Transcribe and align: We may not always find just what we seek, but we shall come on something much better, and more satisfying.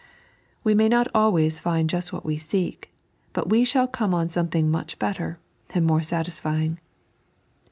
We 0.63 0.73
may 0.73 0.89
not 0.89 1.09
always 1.13 1.59
find 1.59 1.87
just 1.87 2.11
what 2.11 2.25
we 2.25 2.39
seek, 2.39 2.89
but 3.33 3.49
we 3.49 3.63
shall 3.63 3.87
come 3.87 4.15
on 4.15 4.29
something 4.29 4.67
much 4.71 4.97
better, 4.97 5.37
and 5.75 5.85
more 5.85 6.01
satisfying. 6.01 6.79